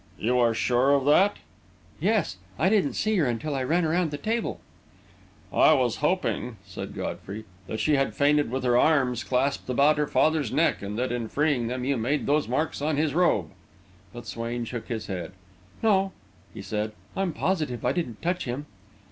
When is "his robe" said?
12.97-13.51